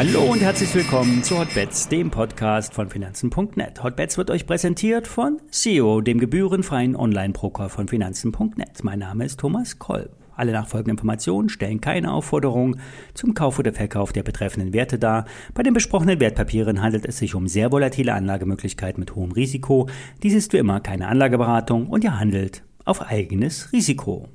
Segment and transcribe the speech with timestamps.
[0.00, 3.82] Hallo und herzlich willkommen zu Hotbets, dem Podcast von Finanzen.net.
[3.82, 8.82] Hotbets wird euch präsentiert von CEO, dem gebührenfreien Online-Broker von Finanzen.net.
[8.82, 10.16] Mein Name ist Thomas Kolb.
[10.34, 12.76] Alle nachfolgenden Informationen stellen keine Aufforderung
[13.12, 15.26] zum Kauf oder Verkauf der betreffenden Werte dar.
[15.52, 19.86] Bei den besprochenen Wertpapieren handelt es sich um sehr volatile Anlagemöglichkeiten mit hohem Risiko.
[20.22, 24.28] Dies ist wie immer keine Anlageberatung und ihr handelt auf eigenes Risiko.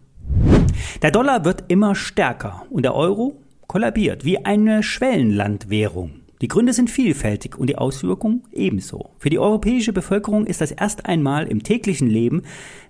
[1.02, 3.42] Der Dollar wird immer stärker und der Euro
[3.76, 6.22] kollabiert wie eine Schwellenlandwährung.
[6.40, 9.10] Die Gründe sind vielfältig und die Auswirkungen ebenso.
[9.20, 12.44] Für die europäische Bevölkerung ist das erst einmal im täglichen Leben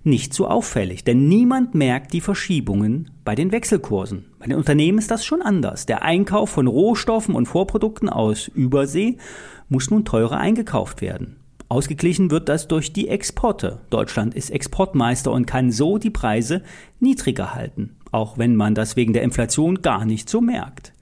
[0.04, 4.26] nicht so auffällig, denn niemand merkt die Verschiebungen bei den Wechselkursen.
[4.38, 5.88] Bei den Unternehmen ist das schon anders.
[5.88, 9.18] Der Einkauf von Rohstoffen und Vorprodukten aus Übersee
[9.70, 11.38] muss nun teurer eingekauft werden.
[11.68, 13.80] Ausgeglichen wird das durch die Exporte.
[13.90, 16.62] Deutschland ist Exportmeister und kann so die Preise
[17.00, 20.94] niedriger halten, auch wenn man das wegen der Inflation gar nicht so merkt.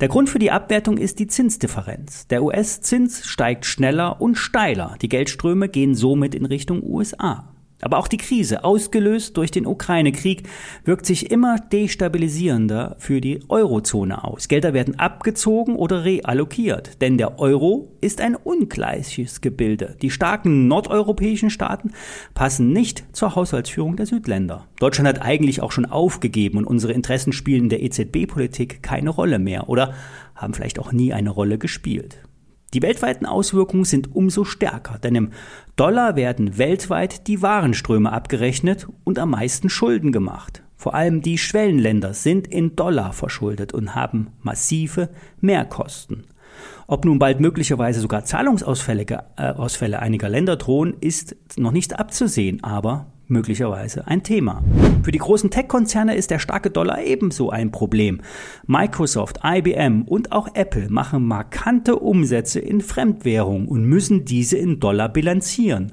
[0.00, 2.26] Der Grund für die Abwertung ist die Zinsdifferenz.
[2.26, 4.96] Der US-Zins steigt schneller und steiler.
[5.00, 7.53] Die Geldströme gehen somit in Richtung USA.
[7.84, 10.48] Aber auch die Krise, ausgelöst durch den Ukraine-Krieg,
[10.86, 14.48] wirkt sich immer destabilisierender für die Eurozone aus.
[14.48, 19.96] Gelder werden abgezogen oder reallokiert, denn der Euro ist ein ungleiches Gebilde.
[20.00, 21.92] Die starken nordeuropäischen Staaten
[22.32, 24.66] passen nicht zur Haushaltsführung der Südländer.
[24.80, 29.38] Deutschland hat eigentlich auch schon aufgegeben und unsere Interessen spielen in der EZB-Politik keine Rolle
[29.38, 29.92] mehr oder
[30.34, 32.22] haben vielleicht auch nie eine Rolle gespielt.
[32.74, 35.30] Die weltweiten Auswirkungen sind umso stärker, denn im
[35.76, 40.62] Dollar werden weltweit die Warenströme abgerechnet und am meisten Schulden gemacht.
[40.76, 45.08] Vor allem die Schwellenländer sind in Dollar verschuldet und haben massive
[45.40, 46.26] Mehrkosten.
[46.88, 53.06] Ob nun bald möglicherweise sogar Zahlungsausfälle äh, einiger Länder drohen, ist noch nicht abzusehen, aber
[53.26, 54.62] möglicherweise ein Thema.
[55.02, 58.20] Für die großen Tech-Konzerne ist der starke Dollar ebenso ein Problem.
[58.66, 65.08] Microsoft, IBM und auch Apple machen markante Umsätze in Fremdwährung und müssen diese in Dollar
[65.08, 65.92] bilanzieren.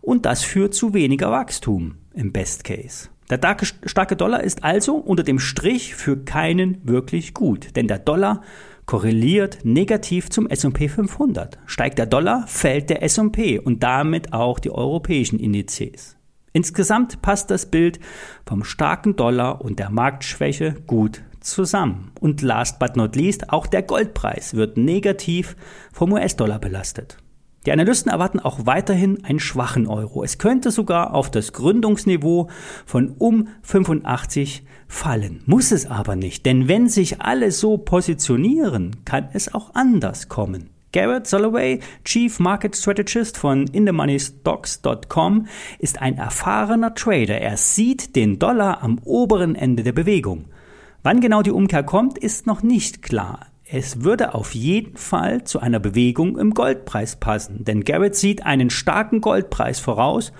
[0.00, 3.08] Und das führt zu weniger Wachstum im Best Case.
[3.30, 3.40] Der
[3.86, 8.42] starke Dollar ist also unter dem Strich für keinen wirklich gut, denn der Dollar
[8.84, 11.58] korreliert negativ zum S&P 500.
[11.66, 16.16] Steigt der Dollar, fällt der S&P und damit auch die europäischen Indizes.
[16.52, 17.98] Insgesamt passt das Bild
[18.46, 22.12] vom starken Dollar und der Marktschwäche gut zusammen.
[22.20, 25.56] Und last but not least, auch der Goldpreis wird negativ
[25.92, 27.16] vom US-Dollar belastet.
[27.64, 30.24] Die Analysten erwarten auch weiterhin einen schwachen Euro.
[30.24, 32.48] Es könnte sogar auf das Gründungsniveau
[32.84, 35.42] von um 85 fallen.
[35.46, 40.70] Muss es aber nicht, denn wenn sich alle so positionieren, kann es auch anders kommen.
[40.92, 45.46] Garrett Soloway, Chief Market Strategist von InTheMoneyStocks.com,
[45.78, 47.40] ist ein erfahrener Trader.
[47.40, 50.46] Er sieht den Dollar am oberen Ende der Bewegung.
[51.02, 53.46] Wann genau die Umkehr kommt, ist noch nicht klar.
[53.64, 58.68] Es würde auf jeden Fall zu einer Bewegung im Goldpreis passen, denn Garrett sieht einen
[58.68, 60.32] starken Goldpreis voraus,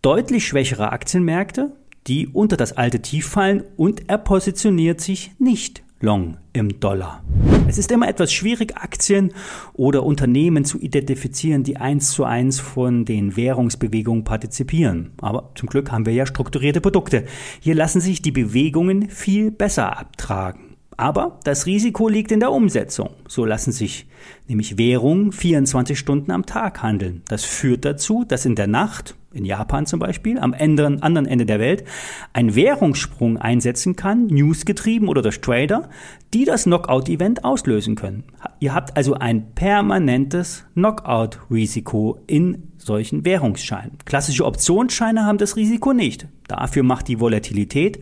[0.00, 1.72] deutlich schwächere Aktienmärkte,
[2.06, 7.22] die unter das alte Tief fallen und er positioniert sich nicht long im Dollar.
[7.68, 9.32] Es ist immer etwas schwierig, Aktien
[9.72, 15.12] oder Unternehmen zu identifizieren, die eins zu eins von den Währungsbewegungen partizipieren.
[15.20, 17.24] Aber zum Glück haben wir ja strukturierte Produkte.
[17.60, 20.71] Hier lassen sich die Bewegungen viel besser abtragen.
[20.96, 23.10] Aber das Risiko liegt in der Umsetzung.
[23.26, 24.06] So lassen sich
[24.46, 27.22] nämlich Währungen 24 Stunden am Tag handeln.
[27.28, 31.58] Das führt dazu, dass in der Nacht, in Japan zum Beispiel, am anderen Ende der
[31.58, 31.84] Welt,
[32.32, 35.88] ein Währungssprung einsetzen kann, newsgetrieben oder durch Trader,
[36.34, 38.24] die das Knockout-Event auslösen können.
[38.60, 43.98] Ihr habt also ein permanentes Knockout-Risiko in solchen Währungsscheinen.
[44.04, 46.26] Klassische Optionsscheine haben das Risiko nicht.
[46.48, 48.00] Dafür macht die Volatilität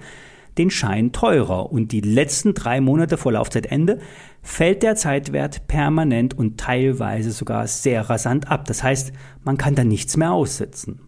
[0.61, 3.99] den Schein teurer und die letzten drei Monate vor Laufzeitende
[4.43, 8.67] fällt der Zeitwert permanent und teilweise sogar sehr rasant ab.
[8.67, 9.13] Das heißt,
[9.43, 11.01] man kann da nichts mehr aussitzen.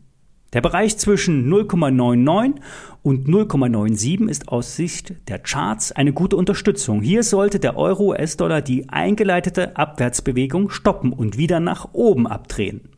[0.54, 2.54] Der Bereich zwischen 0,99
[3.02, 7.02] und 0,97 ist aus Sicht der Charts eine gute Unterstützung.
[7.02, 12.91] Hier sollte der Euro-US-Dollar die eingeleitete Abwärtsbewegung stoppen und wieder nach oben abdrehen.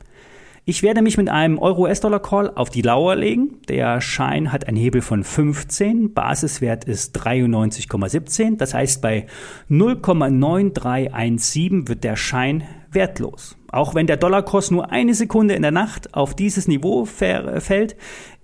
[0.66, 3.58] Ich werde mich mit einem Euro-US-Dollar-Call auf die Lauer legen.
[3.68, 8.56] Der Schein hat einen Hebel von 15, Basiswert ist 93,17.
[8.56, 9.26] Das heißt, bei
[9.70, 13.58] 0,9317 wird der Schein wertlos.
[13.70, 17.94] Auch wenn der Dollarkurs nur eine Sekunde in der Nacht auf dieses Niveau fällt,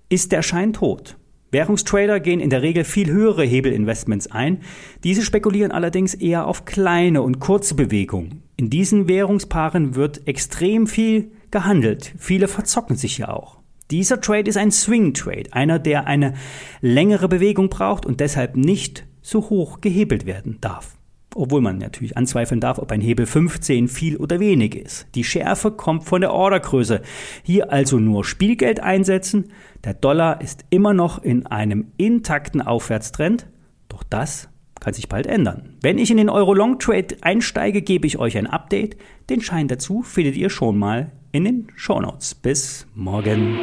[0.09, 1.17] ist der Schein tot.
[1.49, 4.59] Währungstrader gehen in der Regel viel höhere Hebelinvestments ein.
[5.03, 8.43] Diese spekulieren allerdings eher auf kleine und kurze Bewegungen.
[8.57, 12.13] In diesen Währungspaaren wird extrem viel gehandelt.
[12.17, 13.61] Viele verzocken sich ja auch.
[13.91, 16.33] Dieser Trade ist ein Swing Trade, einer, der eine
[16.79, 20.97] längere Bewegung braucht und deshalb nicht so hoch gehebelt werden darf.
[21.33, 25.07] obwohl man natürlich anzweifeln darf, ob ein Hebel 15 viel oder wenig ist.
[25.15, 27.01] Die Schärfe kommt von der Ordergröße.
[27.43, 29.45] Hier also nur Spielgeld einsetzen.
[29.85, 33.47] Der Dollar ist immer noch in einem intakten Aufwärtstrend,
[33.87, 34.50] doch das
[34.81, 35.77] kann sich bald ändern.
[35.81, 38.97] Wenn ich in den Euro Long Trade einsteige, gebe ich euch ein Update.
[39.29, 42.35] Den Schein dazu findet ihr schon mal in den Show Notes.
[42.35, 43.59] Bis morgen.